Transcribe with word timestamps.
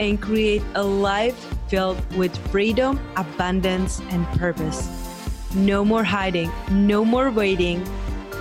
and 0.00 0.20
create 0.20 0.62
a 0.74 0.82
life 0.82 1.36
filled 1.68 2.00
with 2.16 2.36
freedom, 2.50 2.98
abundance, 3.16 4.00
and 4.10 4.26
purpose. 4.38 4.88
No 5.54 5.84
more 5.84 6.02
hiding, 6.02 6.50
no 6.70 7.04
more 7.04 7.30
waiting. 7.30 7.84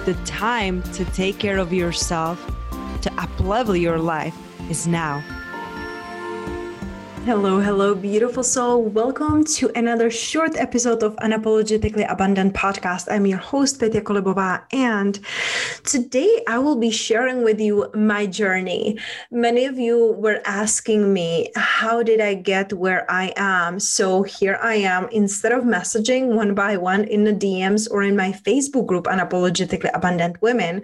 The 0.06 0.18
time 0.26 0.82
to 0.94 1.04
take 1.06 1.38
care 1.38 1.58
of 1.58 1.74
yourself, 1.74 2.44
to 3.02 3.10
uplevel 3.12 3.80
your 3.80 4.00
life 4.00 4.36
is 4.70 4.88
now. 4.88 5.22
Hello, 7.30 7.60
hello, 7.60 7.94
beautiful 7.94 8.42
soul. 8.42 8.82
Welcome 8.82 9.44
to 9.44 9.70
another 9.76 10.10
short 10.10 10.58
episode 10.58 11.04
of 11.04 11.16
Unapologetically 11.18 12.12
Abundant 12.12 12.56
podcast. 12.56 13.06
I'm 13.08 13.28
your 13.28 13.38
host, 13.38 13.80
Petya 13.80 14.02
Kolibova, 14.02 14.64
and 14.74 15.20
today 15.84 16.42
I 16.48 16.58
will 16.58 16.78
be 16.78 16.90
sharing 16.90 17.44
with 17.44 17.62
you 17.62 17.92
my 17.94 18.26
journey. 18.26 18.98
Many 19.30 19.66
of 19.66 19.78
you 19.78 20.14
were 20.14 20.42
asking 20.44 21.14
me, 21.14 21.52
How 21.56 22.02
did 22.02 22.20
I 22.20 22.34
get 22.34 22.74
where 22.74 23.06
I 23.12 23.32
am? 23.38 23.80
So 23.80 24.24
here 24.24 24.58
I 24.64 24.78
am. 24.78 25.08
Instead 25.12 25.52
of 25.52 25.66
messaging 25.66 26.34
one 26.34 26.56
by 26.56 26.78
one 26.78 27.04
in 27.04 27.26
the 27.26 27.34
DMs 27.34 27.88
or 27.92 28.02
in 28.02 28.16
my 28.16 28.32
Facebook 28.32 28.88
group, 28.88 29.06
Unapologetically 29.06 29.92
Abundant 29.94 30.42
Women, 30.42 30.82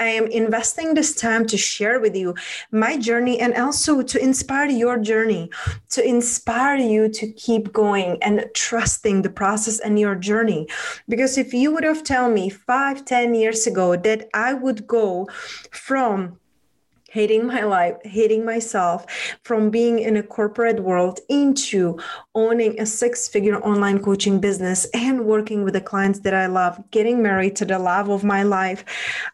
I 0.00 0.06
am 0.06 0.26
investing 0.26 0.94
this 0.94 1.14
time 1.14 1.46
to 1.46 1.56
share 1.56 2.00
with 2.00 2.16
you 2.16 2.34
my 2.72 2.96
journey 2.96 3.38
and 3.38 3.54
also 3.54 4.02
to 4.02 4.18
inspire 4.20 4.68
your 4.68 4.98
journey 4.98 5.52
to 5.90 6.06
inspire 6.06 6.76
you 6.76 7.08
to 7.08 7.30
keep 7.32 7.72
going 7.72 8.18
and 8.22 8.44
trusting 8.54 9.22
the 9.22 9.30
process 9.30 9.78
and 9.80 9.98
your 9.98 10.14
journey. 10.14 10.66
Because 11.08 11.38
if 11.38 11.54
you 11.54 11.72
would 11.72 11.84
have 11.84 12.04
told 12.04 12.34
me 12.34 12.50
five, 12.50 13.04
ten 13.04 13.34
years 13.34 13.66
ago 13.66 13.96
that 13.96 14.28
I 14.34 14.54
would 14.54 14.86
go 14.86 15.28
from 15.70 16.38
hating 17.14 17.46
my 17.46 17.62
life, 17.62 17.94
hating 18.02 18.44
myself, 18.44 19.06
from 19.44 19.70
being 19.70 20.00
in 20.00 20.16
a 20.16 20.22
corporate 20.22 20.80
world 20.80 21.20
into 21.28 21.96
owning 22.34 22.80
a 22.80 22.84
six 22.84 23.28
figure 23.28 23.60
online 23.60 24.00
coaching 24.02 24.40
business 24.40 24.84
and 24.92 25.24
working 25.24 25.62
with 25.62 25.74
the 25.74 25.80
clients 25.80 26.18
that 26.18 26.34
I 26.34 26.46
love, 26.46 26.82
getting 26.90 27.22
married 27.22 27.54
to 27.56 27.64
the 27.64 27.78
love 27.78 28.08
of 28.08 28.24
my 28.24 28.42
life, 28.42 28.84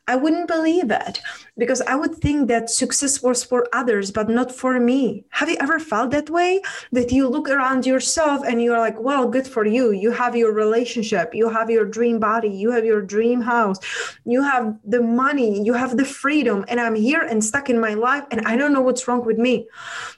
I 0.06 0.17
wouldn't 0.17 0.47
believe 0.47 0.91
it 0.91 1.22
because 1.60 1.82
I 1.82 1.94
would 1.94 2.15
think 2.15 2.48
that 2.48 2.71
success 2.71 3.22
was 3.22 3.44
for 3.44 3.69
others, 3.71 4.10
but 4.10 4.31
not 4.31 4.50
for 4.50 4.81
me. 4.81 5.25
Have 5.28 5.50
you 5.50 5.59
ever 5.60 5.78
felt 5.78 6.10
that 6.12 6.31
way? 6.31 6.62
That 6.91 7.12
you 7.12 7.28
look 7.28 7.50
around 7.50 7.84
yourself 7.84 8.41
and 8.48 8.62
you're 8.62 8.78
like, 8.78 8.98
well, 8.98 9.28
good 9.28 9.47
for 9.47 9.66
you. 9.66 9.91
You 9.91 10.10
have 10.10 10.34
your 10.34 10.53
relationship, 10.54 11.34
you 11.34 11.50
have 11.50 11.69
your 11.69 11.84
dream 11.84 12.19
body, 12.19 12.49
you 12.49 12.70
have 12.70 12.87
your 12.87 13.03
dream 13.03 13.43
house, 13.43 13.78
you 14.25 14.43
have 14.43 14.75
the 14.87 15.03
money, 15.03 15.62
you 15.62 15.75
have 15.75 15.99
the 15.99 16.04
freedom, 16.06 16.65
and 16.66 16.81
I'm 16.81 16.94
here 16.94 17.20
and 17.20 17.44
stuck 17.44 17.69
in 17.69 17.78
my 17.78 17.93
life 17.93 18.25
and 18.31 18.41
I 18.47 18.56
don't 18.56 18.72
know 18.72 18.81
what's 18.81 19.06
wrong 19.06 19.22
with 19.26 19.37
me 19.37 19.69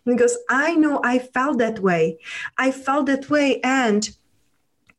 because 0.06 0.38
I 0.48 0.76
know 0.76 1.00
I 1.02 1.18
felt 1.18 1.58
that 1.58 1.80
way. 1.80 2.18
I 2.56 2.70
felt 2.70 3.06
that 3.06 3.28
way 3.28 3.60
and 3.62 4.08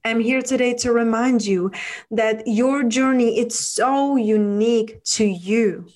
I'm 0.03 0.19
here 0.19 0.41
today 0.41 0.73
to 0.83 0.91
remind 0.91 1.45
you 1.45 1.71
that 2.11 2.45
your 2.45 2.83
journey 2.83 3.39
it's 3.39 3.57
so 3.57 4.17
unique 4.17 5.01
to 5.15 5.23
you. 5.23 5.87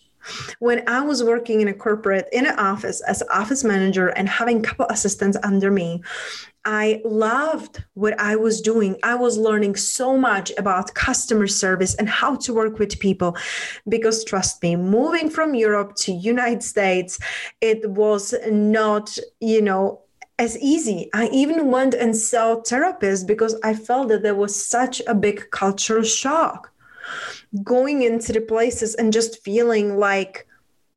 When 0.59 0.87
I 0.87 1.01
was 1.01 1.23
working 1.23 1.61
in 1.61 1.67
a 1.67 1.73
corporate 1.73 2.27
in 2.31 2.45
an 2.45 2.57
office 2.57 3.01
as 3.01 3.23
office 3.29 3.63
manager 3.63 4.07
and 4.09 4.27
having 4.27 4.61
couple 4.61 4.85
assistants 4.89 5.37
under 5.43 5.71
me, 5.71 6.01
I 6.65 7.01
loved 7.05 7.85
what 7.93 8.19
I 8.19 8.35
was 8.35 8.59
doing. 8.59 8.97
I 9.01 9.15
was 9.15 9.37
learning 9.37 9.77
so 9.77 10.17
much 10.17 10.51
about 10.57 10.93
customer 10.93 11.47
service 11.47 11.95
and 11.95 12.09
how 12.09 12.35
to 12.35 12.53
work 12.53 12.77
with 12.77 12.99
people 12.99 13.37
because 13.87 14.25
trust 14.25 14.61
me, 14.61 14.75
moving 14.75 15.29
from 15.29 15.55
Europe 15.55 15.95
to 15.95 16.11
United 16.11 16.61
States, 16.61 17.19
it 17.61 17.89
was 17.89 18.33
not, 18.51 19.17
you 19.39 19.61
know, 19.61 20.01
as 20.39 20.57
easy. 20.59 21.09
I 21.13 21.29
even 21.29 21.71
went 21.71 21.93
and 21.93 22.15
saw 22.15 22.57
therapists 22.57 23.25
because 23.25 23.55
I 23.63 23.73
felt 23.73 24.09
that 24.09 24.23
there 24.23 24.35
was 24.35 24.53
such 24.53 25.01
a 25.07 25.15
big 25.15 25.49
cultural 25.51 26.03
shock. 26.03 26.71
Going 27.63 28.01
into 28.01 28.33
the 28.33 28.41
places 28.41 28.95
and 28.95 29.13
just 29.13 29.43
feeling 29.43 29.97
like 29.97 30.47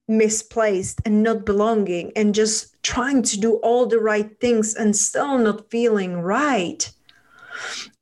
misplaced 0.09 1.01
and 1.05 1.23
not 1.23 1.47
belonging 1.47 2.13
and 2.17 2.35
just 2.35 2.83
trying 2.83 3.23
to 3.23 3.39
do 3.39 3.55
all 3.57 3.87
the 3.87 4.01
right 4.01 4.39
things 4.41 4.75
and 4.75 4.95
still 4.97 5.39
not 5.39 5.71
feeling 5.71 6.21
right. 6.21 6.91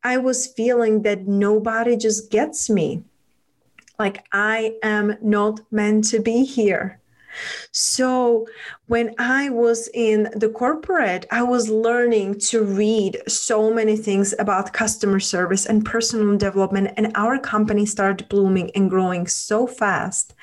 I 0.02 0.16
was 0.16 0.46
feeling 0.46 1.02
that 1.02 1.26
nobody 1.26 1.96
just 1.96 2.30
gets 2.30 2.70
me. 2.70 3.02
Like 3.98 4.24
I 4.32 4.76
am 4.82 5.16
not 5.20 5.60
meant 5.70 6.04
to 6.10 6.20
be 6.20 6.44
here. 6.44 6.97
So 7.72 8.46
when 8.86 9.14
I 9.18 9.50
was 9.50 9.88
in 9.94 10.30
the 10.34 10.48
corporate, 10.48 11.26
I 11.30 11.42
was 11.42 11.68
learning 11.68 12.40
to 12.50 12.64
read 12.64 13.20
so 13.28 13.72
many 13.72 13.96
things 13.96 14.34
about 14.38 14.72
customer 14.72 15.20
service 15.20 15.66
and 15.66 15.84
personal 15.84 16.36
development. 16.36 16.92
And 16.96 17.12
our 17.14 17.38
company 17.38 17.86
started 17.86 18.28
blooming 18.28 18.70
and 18.74 18.90
growing 18.90 19.26
so 19.26 19.66
fast 19.66 20.34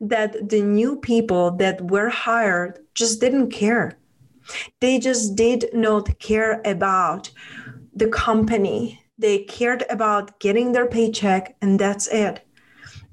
that 0.00 0.48
the 0.48 0.62
new 0.62 0.96
people 0.96 1.52
that 1.52 1.80
were 1.90 2.08
hired 2.08 2.80
just 2.94 3.20
didn't 3.20 3.50
care. 3.50 3.98
They 4.80 4.98
just 4.98 5.36
did 5.36 5.70
not 5.72 6.18
care 6.18 6.60
about 6.64 7.30
the 7.94 8.08
company. 8.08 9.00
They 9.16 9.44
cared 9.44 9.84
about 9.88 10.38
getting 10.40 10.72
their 10.72 10.86
paycheck, 10.86 11.56
and 11.62 11.78
that's 11.78 12.08
it. 12.08 12.40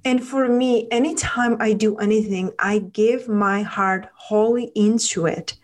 And 0.03 0.23
for 0.25 0.47
me, 0.47 0.87
anytime 0.89 1.57
I 1.59 1.73
do 1.73 1.97
anything, 1.97 2.51
I 2.57 2.79
give 2.79 3.27
my 3.27 3.61
heart 3.61 4.09
wholly 4.15 4.71
into 4.75 5.25
it. 5.27 5.57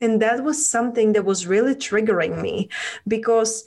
And 0.00 0.22
that 0.22 0.44
was 0.44 0.64
something 0.64 1.12
that 1.14 1.24
was 1.24 1.46
really 1.46 1.74
triggering 1.74 2.40
me 2.40 2.68
because 3.08 3.64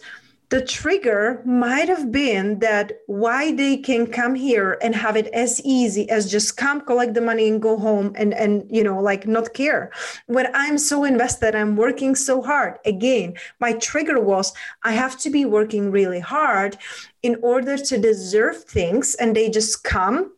the 0.54 0.62
trigger 0.62 1.42
might 1.46 1.90
have 1.90 2.12
been 2.12 2.60
that 2.60 3.00
why 3.08 3.52
they 3.56 3.76
can 3.76 4.06
come 4.06 4.36
here 4.36 4.78
and 4.84 4.94
have 4.94 5.16
it 5.16 5.26
as 5.34 5.60
easy 5.66 6.08
as 6.12 6.30
just 6.30 6.58
come 6.58 6.80
collect 6.80 7.16
the 7.16 7.22
money 7.22 7.48
and 7.50 7.60
go 7.60 7.76
home 7.76 8.14
and 8.16 8.36
and 8.36 8.64
you 8.70 8.84
know 8.84 9.02
like 9.02 9.26
not 9.26 9.56
care. 9.56 9.92
When 10.28 10.48
i'm 10.54 10.78
so 10.78 11.06
invested 11.06 11.56
i'm 11.56 11.76
working 11.76 12.14
so 12.14 12.40
hard. 12.44 12.78
Again 12.86 13.34
my 13.60 13.74
trigger 13.90 14.20
was 14.20 14.54
i 14.84 14.92
have 14.92 15.18
to 15.24 15.32
be 15.32 15.44
working 15.44 15.90
really 15.90 16.20
hard 16.20 16.78
in 17.24 17.36
order 17.42 17.76
to 17.76 17.98
deserve 17.98 18.64
things 18.64 19.16
and 19.16 19.36
they 19.36 19.50
just 19.50 19.84
come 19.84 20.34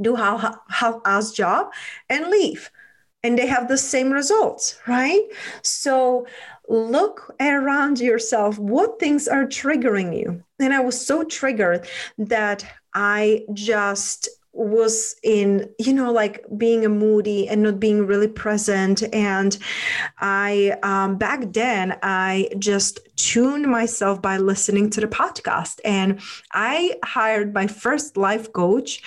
do 0.00 0.16
how 0.16 0.36
how 0.68 1.02
us 1.04 1.32
job 1.32 1.72
and 2.08 2.30
leave 2.30 2.70
and 3.26 3.38
they 3.38 3.46
have 3.46 3.66
the 3.68 3.76
same 3.78 4.10
results 4.12 4.78
right? 4.86 5.22
So 5.62 6.26
look 6.68 7.34
around 7.40 8.00
yourself. 8.00 8.58
What 8.58 8.98
things 8.98 9.28
are 9.28 9.46
triggering 9.46 10.18
you? 10.18 10.42
And 10.58 10.72
i 10.72 10.80
was 10.80 11.06
so 11.10 11.22
triggered 11.24 11.86
that 12.18 12.64
i 12.94 13.44
just 13.52 14.28
was 14.56 15.16
in 15.22 15.68
you 15.78 15.92
know 15.92 16.10
like 16.10 16.44
being 16.56 16.84
a 16.84 16.88
moody 16.88 17.48
and 17.48 17.62
not 17.62 17.78
being 17.78 18.06
really 18.06 18.28
present. 18.28 19.02
And 19.12 19.56
i 20.18 20.76
um, 20.82 21.16
back 21.18 21.52
then 21.52 21.96
i 22.02 22.48
just 22.58 23.00
tuned 23.16 23.66
myself 23.66 24.20
by 24.20 24.38
listening 24.38 24.90
to 24.90 25.00
the 25.00 25.06
podcast. 25.06 25.80
And 25.84 26.20
i 26.52 26.96
hired 27.04 27.52
my 27.54 27.66
first 27.66 28.16
life 28.16 28.52
coach 28.52 29.02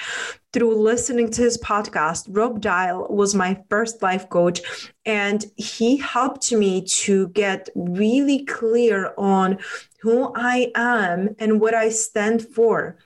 through 0.51 0.81
listening 0.81 1.29
to 1.31 1.41
his 1.41 1.57
podcast. 1.59 2.25
Rob 2.29 2.59
Dial 2.61 3.07
was 3.09 3.35
my 3.35 3.61
first 3.69 4.01
life 4.01 4.29
coach, 4.29 4.61
and 5.05 5.45
he 5.55 5.97
helped 5.97 6.51
me 6.51 6.83
to 6.85 7.27
get 7.29 7.69
really 7.75 8.45
clear 8.45 9.13
on 9.17 9.59
who 10.01 10.31
I 10.35 10.71
am 10.75 11.35
and 11.39 11.61
what 11.61 11.73
I 11.73 11.89
stand 11.89 12.47
for 12.47 12.97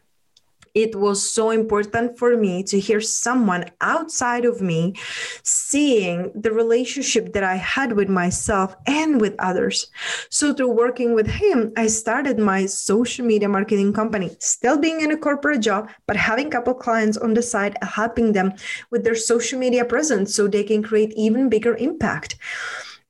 it 0.73 0.95
was 0.95 1.29
so 1.29 1.51
important 1.51 2.17
for 2.17 2.35
me 2.35 2.63
to 2.63 2.79
hear 2.79 2.99
someone 2.99 3.65
outside 3.81 4.43
of 4.43 4.61
me 4.61 4.95
seeing 5.43 6.31
the 6.33 6.51
relationship 6.51 7.33
that 7.33 7.43
I 7.43 7.55
had 7.55 7.93
with 7.93 8.09
myself 8.09 8.75
and 8.87 9.21
with 9.21 9.35
others. 9.37 9.87
So, 10.29 10.53
through 10.53 10.71
working 10.71 11.13
with 11.13 11.27
him, 11.27 11.73
I 11.77 11.87
started 11.87 12.39
my 12.39 12.65
social 12.65 13.25
media 13.25 13.49
marketing 13.49 13.93
company, 13.93 14.35
still 14.39 14.79
being 14.79 15.01
in 15.01 15.11
a 15.11 15.17
corporate 15.17 15.61
job, 15.61 15.89
but 16.07 16.15
having 16.15 16.47
a 16.47 16.51
couple 16.51 16.73
clients 16.73 17.17
on 17.17 17.33
the 17.33 17.43
side, 17.43 17.77
helping 17.83 18.33
them 18.33 18.53
with 18.89 19.03
their 19.03 19.15
social 19.15 19.59
media 19.59 19.85
presence 19.85 20.35
so 20.35 20.47
they 20.47 20.63
can 20.63 20.81
create 20.81 21.13
even 21.15 21.49
bigger 21.49 21.75
impact. 21.77 22.35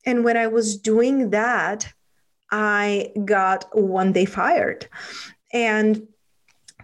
And 0.04 0.22
when 0.22 0.36
I 0.36 0.48
was 0.48 0.76
doing 0.76 1.30
that, 1.30 1.92
I 2.50 3.12
got 3.24 3.66
one 3.72 4.12
day 4.12 4.26
fired. 4.26 4.86
And 5.52 6.06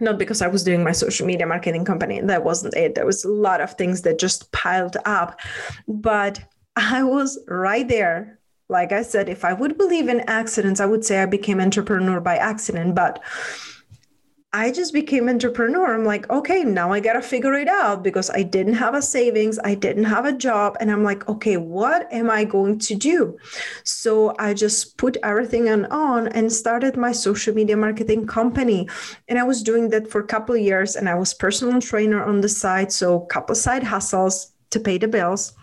not 0.01 0.17
because 0.17 0.41
I 0.41 0.47
was 0.47 0.63
doing 0.63 0.83
my 0.83 0.91
social 0.91 1.25
media 1.25 1.45
marketing 1.47 1.85
company. 1.85 2.19
That 2.21 2.43
wasn't 2.43 2.75
it. 2.75 2.95
There 2.95 3.05
was 3.05 3.23
a 3.23 3.31
lot 3.31 3.61
of 3.61 3.73
things 3.73 4.01
that 4.01 4.19
just 4.19 4.51
piled 4.51 4.97
up. 5.05 5.39
But 5.87 6.43
I 6.75 7.03
was 7.03 7.39
right 7.47 7.87
there. 7.87 8.39
Like 8.69 8.91
I 8.91 9.01
said, 9.03 9.27
if 9.29 9.43
I 9.43 9.53
would 9.53 9.77
believe 9.77 10.07
in 10.07 10.21
accidents, 10.21 10.79
I 10.79 10.85
would 10.85 11.03
say 11.03 11.21
I 11.21 11.25
became 11.25 11.59
entrepreneur 11.59 12.21
by 12.21 12.37
accident. 12.37 12.95
But 12.95 13.21
I 14.53 14.69
just 14.69 14.91
became 14.91 15.29
entrepreneur. 15.29 15.93
I'm 15.93 16.03
like, 16.03 16.29
okay, 16.29 16.65
now 16.65 16.91
I 16.91 16.99
got 16.99 17.13
to 17.13 17.21
figure 17.21 17.53
it 17.53 17.69
out 17.69 18.03
because 18.03 18.29
I 18.29 18.43
didn't 18.43 18.73
have 18.73 18.93
a 18.93 19.01
savings, 19.01 19.57
I 19.63 19.75
didn't 19.75 20.03
have 20.03 20.25
a 20.25 20.33
job, 20.33 20.75
and 20.81 20.91
I'm 20.91 21.05
like, 21.05 21.27
okay, 21.29 21.55
what 21.55 22.11
am 22.11 22.29
I 22.29 22.43
going 22.43 22.77
to 22.79 22.95
do? 22.95 23.37
So 23.85 24.35
I 24.39 24.53
just 24.53 24.97
put 24.97 25.15
everything 25.23 25.69
on 25.69 25.85
on 25.85 26.27
and 26.27 26.51
started 26.51 26.97
my 26.97 27.13
social 27.13 27.55
media 27.55 27.77
marketing 27.77 28.27
company. 28.27 28.89
And 29.29 29.39
I 29.39 29.43
was 29.43 29.63
doing 29.63 29.87
that 29.91 30.09
for 30.09 30.19
a 30.19 30.27
couple 30.27 30.55
of 30.55 30.61
years 30.61 30.97
and 30.97 31.07
I 31.07 31.15
was 31.15 31.33
personal 31.33 31.79
trainer 31.79 32.21
on 32.21 32.41
the 32.41 32.49
side, 32.49 32.91
so 32.91 33.21
a 33.21 33.25
couple 33.27 33.55
side 33.55 33.83
hustles 33.83 34.51
to 34.71 34.81
pay 34.81 34.97
the 34.97 35.07
bills 35.07 35.53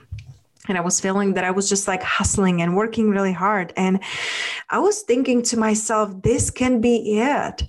and 0.66 0.76
I 0.76 0.82
was 0.82 1.00
feeling 1.00 1.34
that 1.34 1.44
I 1.44 1.50
was 1.50 1.68
just 1.68 1.88
like 1.88 2.02
hustling 2.02 2.60
and 2.60 2.76
working 2.76 3.08
really 3.08 3.32
hard. 3.32 3.72
And 3.76 4.00
I 4.68 4.78
was 4.78 5.00
thinking 5.02 5.42
to 5.44 5.58
myself, 5.58 6.22
this 6.22 6.50
can 6.50 6.82
be 6.82 7.18
it 7.20 7.62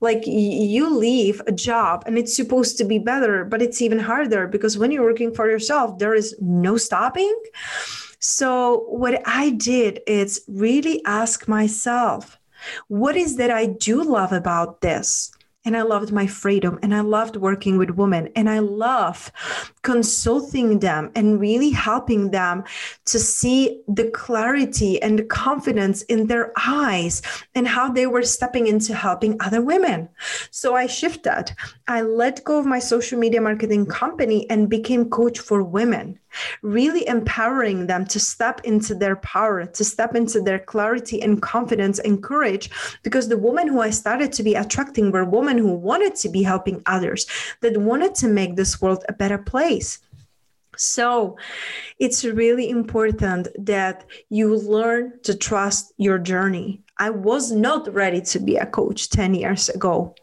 like 0.00 0.26
you 0.26 0.94
leave 0.94 1.42
a 1.46 1.52
job 1.52 2.04
and 2.06 2.16
it's 2.18 2.34
supposed 2.34 2.78
to 2.78 2.84
be 2.84 2.98
better 2.98 3.44
but 3.44 3.62
it's 3.62 3.82
even 3.82 3.98
harder 3.98 4.46
because 4.46 4.78
when 4.78 4.90
you're 4.90 5.04
working 5.04 5.34
for 5.34 5.50
yourself 5.50 5.98
there 5.98 6.14
is 6.14 6.36
no 6.40 6.76
stopping. 6.76 7.34
So 8.20 8.84
what 8.88 9.22
i 9.26 9.50
did 9.50 10.00
is 10.06 10.42
really 10.48 11.04
ask 11.04 11.46
myself 11.46 12.38
what 12.88 13.16
is 13.16 13.36
that 13.36 13.50
i 13.50 13.66
do 13.66 14.02
love 14.02 14.32
about 14.32 14.80
this 14.80 15.30
and 15.64 15.76
I 15.76 15.82
loved 15.82 16.12
my 16.12 16.26
freedom 16.26 16.78
and 16.82 16.94
I 16.94 17.00
loved 17.00 17.36
working 17.36 17.78
with 17.78 17.90
women 17.90 18.30
and 18.36 18.48
I 18.48 18.60
love 18.60 19.30
consulting 19.82 20.78
them 20.78 21.10
and 21.14 21.40
really 21.40 21.70
helping 21.70 22.30
them 22.30 22.64
to 23.06 23.18
see 23.18 23.82
the 23.88 24.10
clarity 24.10 25.02
and 25.02 25.18
the 25.18 25.24
confidence 25.24 26.02
in 26.02 26.26
their 26.26 26.52
eyes 26.56 27.22
and 27.54 27.66
how 27.66 27.92
they 27.92 28.06
were 28.06 28.22
stepping 28.22 28.66
into 28.66 28.94
helping 28.94 29.36
other 29.40 29.60
women. 29.60 30.08
So 30.50 30.74
I 30.74 30.86
shifted. 30.86 31.52
I 31.86 32.02
let 32.02 32.44
go 32.44 32.58
of 32.58 32.66
my 32.66 32.78
social 32.78 33.18
media 33.18 33.40
marketing 33.40 33.86
company 33.86 34.48
and 34.48 34.70
became 34.70 35.10
coach 35.10 35.38
for 35.38 35.62
women 35.62 36.18
really 36.62 37.06
empowering 37.06 37.86
them 37.86 38.04
to 38.06 38.20
step 38.20 38.60
into 38.64 38.94
their 38.94 39.16
power, 39.16 39.66
to 39.66 39.84
step 39.84 40.14
into 40.14 40.40
their 40.40 40.58
clarity 40.58 41.20
and 41.22 41.42
confidence 41.42 41.98
and 41.98 42.22
courage. 42.22 42.70
Because 43.02 43.28
the 43.28 43.38
women 43.38 43.68
who 43.68 43.80
I 43.80 43.90
started 43.90 44.32
to 44.32 44.42
be 44.42 44.54
attracting 44.54 45.10
were 45.12 45.24
women 45.24 45.58
who 45.58 45.72
wanted 45.72 46.14
to 46.16 46.28
be 46.28 46.42
helping 46.42 46.82
others, 46.86 47.26
that 47.60 47.76
wanted 47.76 48.14
to 48.16 48.28
make 48.28 48.56
this 48.56 48.80
world 48.80 49.04
a 49.08 49.12
better 49.12 49.38
place. 49.38 50.00
So 50.76 51.36
it's 51.98 52.24
really 52.24 52.70
important 52.70 53.48
that 53.58 54.04
you 54.28 54.56
learn 54.56 55.18
to 55.24 55.34
trust 55.36 55.92
your 55.96 56.18
journey. 56.18 56.82
I 56.98 57.10
was 57.10 57.50
not 57.50 57.92
ready 57.92 58.20
to 58.22 58.38
be 58.38 58.56
a 58.56 58.66
coach 58.66 59.10
10 59.10 59.34
years 59.34 59.68
ago. 59.68 60.14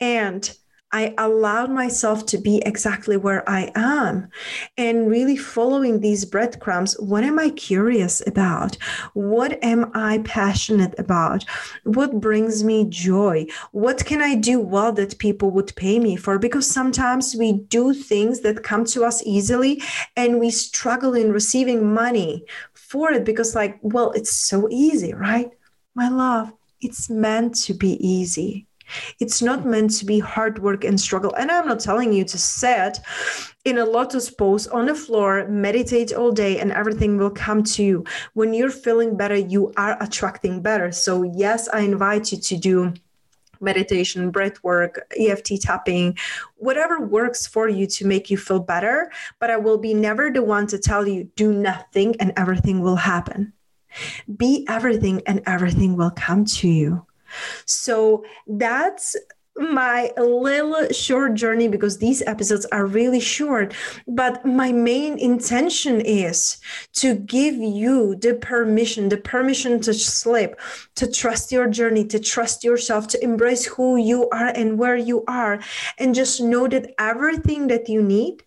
And 0.00 0.54
I 0.92 1.14
allowed 1.18 1.70
myself 1.70 2.24
to 2.26 2.38
be 2.38 2.62
exactly 2.64 3.16
where 3.16 3.48
I 3.48 3.70
am 3.74 4.28
and 4.76 5.10
really 5.10 5.36
following 5.36 6.00
these 6.00 6.24
breadcrumbs. 6.24 6.94
What 6.98 7.24
am 7.24 7.38
I 7.38 7.50
curious 7.50 8.26
about? 8.26 8.76
What 9.12 9.62
am 9.62 9.90
I 9.94 10.18
passionate 10.24 10.94
about? 10.98 11.44
What 11.84 12.20
brings 12.20 12.64
me 12.64 12.86
joy? 12.88 13.46
What 13.72 14.04
can 14.06 14.22
I 14.22 14.34
do 14.34 14.60
well 14.60 14.92
that 14.92 15.18
people 15.18 15.50
would 15.50 15.76
pay 15.76 15.98
me 15.98 16.16
for? 16.16 16.38
Because 16.38 16.66
sometimes 16.66 17.34
we 17.36 17.52
do 17.52 17.92
things 17.92 18.40
that 18.40 18.62
come 18.62 18.84
to 18.86 19.04
us 19.04 19.22
easily 19.26 19.82
and 20.16 20.40
we 20.40 20.50
struggle 20.50 21.14
in 21.14 21.32
receiving 21.32 21.92
money 21.92 22.44
for 22.72 23.12
it 23.12 23.24
because, 23.24 23.54
like, 23.54 23.78
well, 23.82 24.12
it's 24.12 24.32
so 24.32 24.68
easy, 24.70 25.12
right? 25.12 25.50
My 25.94 26.08
love, 26.08 26.52
it's 26.80 27.10
meant 27.10 27.56
to 27.64 27.74
be 27.74 27.94
easy. 28.06 28.67
It's 29.20 29.42
not 29.42 29.66
meant 29.66 29.90
to 29.98 30.04
be 30.04 30.18
hard 30.18 30.60
work 30.60 30.84
and 30.84 31.00
struggle. 31.00 31.34
And 31.34 31.50
I'm 31.50 31.66
not 31.66 31.80
telling 31.80 32.12
you 32.12 32.24
to 32.24 32.38
sit 32.38 32.98
in 33.64 33.78
a 33.78 33.84
lotus 33.84 34.30
pose 34.30 34.66
on 34.66 34.86
the 34.86 34.94
floor, 34.94 35.46
meditate 35.48 36.12
all 36.12 36.32
day, 36.32 36.58
and 36.58 36.72
everything 36.72 37.18
will 37.18 37.30
come 37.30 37.62
to 37.62 37.82
you. 37.82 38.04
When 38.34 38.54
you're 38.54 38.70
feeling 38.70 39.16
better, 39.16 39.36
you 39.36 39.72
are 39.76 40.02
attracting 40.02 40.62
better. 40.62 40.92
So, 40.92 41.22
yes, 41.22 41.68
I 41.68 41.80
invite 41.80 42.32
you 42.32 42.38
to 42.38 42.56
do 42.56 42.94
meditation, 43.60 44.30
breath 44.30 44.62
work, 44.62 45.06
EFT 45.18 45.60
tapping, 45.60 46.16
whatever 46.56 47.00
works 47.00 47.46
for 47.46 47.68
you 47.68 47.86
to 47.86 48.06
make 48.06 48.30
you 48.30 48.36
feel 48.36 48.60
better. 48.60 49.10
But 49.40 49.50
I 49.50 49.56
will 49.56 49.78
be 49.78 49.94
never 49.94 50.30
the 50.30 50.42
one 50.42 50.66
to 50.68 50.78
tell 50.78 51.06
you, 51.06 51.24
do 51.36 51.52
nothing 51.52 52.14
and 52.20 52.32
everything 52.36 52.80
will 52.80 52.96
happen. 52.96 53.52
Be 54.36 54.66
everything 54.68 55.22
and 55.26 55.42
everything 55.46 55.96
will 55.96 56.10
come 56.10 56.44
to 56.44 56.68
you. 56.68 57.06
So 57.64 58.24
that's 58.46 59.16
my 59.58 60.12
little 60.16 60.88
short 60.92 61.34
journey 61.34 61.68
because 61.68 61.98
these 61.98 62.22
episodes 62.22 62.64
are 62.66 62.86
really 62.86 63.20
short. 63.20 63.74
But 64.06 64.44
my 64.46 64.72
main 64.72 65.18
intention 65.18 66.00
is 66.00 66.58
to 66.94 67.16
give 67.16 67.54
you 67.54 68.14
the 68.16 68.34
permission, 68.34 69.08
the 69.08 69.16
permission 69.16 69.80
to 69.80 69.94
slip, 69.94 70.60
to 70.96 71.10
trust 71.10 71.50
your 71.50 71.68
journey, 71.68 72.04
to 72.06 72.18
trust 72.18 72.62
yourself, 72.62 73.08
to 73.08 73.22
embrace 73.22 73.66
who 73.66 73.96
you 73.96 74.28
are 74.30 74.48
and 74.48 74.78
where 74.78 74.96
you 74.96 75.24
are, 75.26 75.60
and 75.98 76.14
just 76.14 76.40
know 76.40 76.68
that 76.68 76.94
everything 76.98 77.66
that 77.68 77.88
you 77.88 78.02
need 78.02 78.44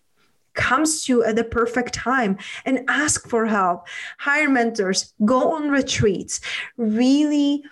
comes 0.54 1.04
to 1.04 1.12
you 1.12 1.24
at 1.24 1.36
the 1.36 1.44
perfect 1.44 1.94
time 1.94 2.36
and 2.66 2.84
ask 2.88 3.26
for 3.26 3.46
help 3.46 3.88
hire 4.18 4.50
mentors 4.50 5.14
go 5.24 5.54
on 5.54 5.70
retreats 5.70 6.42
really 6.76 7.64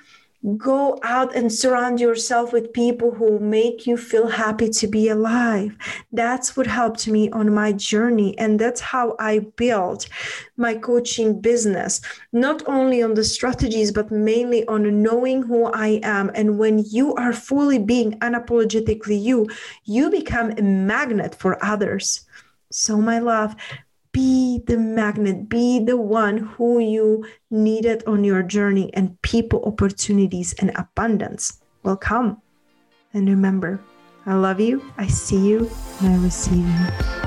go 0.57 0.99
out 1.03 1.35
and 1.35 1.53
surround 1.53 2.01
yourself 2.01 2.53
with 2.53 2.73
people 2.73 3.11
who 3.11 3.39
make 3.39 3.87
you 3.87 3.97
feel 3.97 4.29
happy 4.29 4.71
to 4.71 4.87
be 4.87 5.09
alive. 5.09 5.77
That's 6.13 6.57
what 6.57 6.67
helped 6.67 7.07
me 7.07 7.29
on 7.31 7.53
my 7.53 7.73
journey. 7.73 8.39
And 8.39 8.59
that's 8.59 8.81
how 8.81 9.17
I 9.19 9.41
built 9.57 10.09
my 10.57 10.75
coaching 10.75 11.41
business, 11.41 12.01
not 12.33 12.67
only 12.67 13.03
on 13.03 13.15
the 13.15 13.25
strategies, 13.25 13.93
but 13.93 14.11
mainly 14.11 14.67
on 14.67 15.03
knowing 15.03 15.43
who 15.43 15.67
I 15.67 16.01
am. 16.03 16.31
And 16.35 16.59
when 16.59 16.85
you 16.87 17.15
are 17.17 17.33
fully 17.35 17.79
being 17.79 18.19
unapologetically 18.21 19.21
you, 19.21 19.49
you 19.85 20.11
become 20.11 20.53
a 20.53 20.63
magnet 20.63 21.35
for 21.35 21.63
others. 21.63 22.27
So, 22.71 22.99
my 22.99 23.19
love, 23.19 23.57
be 24.51 24.65
the 24.67 24.77
magnet, 24.77 25.49
be 25.49 25.79
the 25.79 25.97
one 25.97 26.39
who 26.39 26.81
you 26.81 27.25
needed 27.51 28.03
on 28.07 28.25
your 28.25 28.43
journey, 28.43 28.91
and 28.95 29.21
people, 29.23 29.63
opportunities, 29.65 30.55
and 30.55 30.73
abundance 30.75 31.61
will 31.85 31.97
come. 31.97 32.41
And 33.15 33.29
remember, 33.29 33.81
I 34.27 34.35
love 34.35 34.59
you, 34.59 34.83
I 34.99 35.07
see 35.07 35.39
you, 35.39 35.71
and 36.01 36.15
I 36.15 36.25
receive 36.25 36.67
you. 36.67 37.20